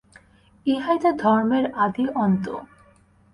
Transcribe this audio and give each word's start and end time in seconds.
ইহাই 0.65 0.97
তো 1.03 1.09
ধর্মের 1.21 1.65
আদি 1.83 2.05
অন্ত। 2.15 2.45